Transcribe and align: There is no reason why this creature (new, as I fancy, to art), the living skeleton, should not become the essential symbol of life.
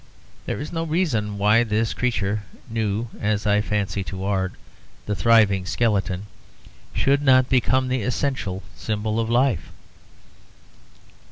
There 0.47 0.59
is 0.59 0.71
no 0.73 0.83
reason 0.83 1.37
why 1.37 1.63
this 1.63 1.93
creature 1.93 2.41
(new, 2.67 3.09
as 3.19 3.45
I 3.45 3.61
fancy, 3.61 4.03
to 4.05 4.23
art), 4.25 4.53
the 5.05 5.13
living 5.13 5.67
skeleton, 5.67 6.25
should 6.91 7.21
not 7.21 7.49
become 7.49 7.87
the 7.87 8.01
essential 8.01 8.63
symbol 8.75 9.19
of 9.19 9.29
life. 9.29 9.71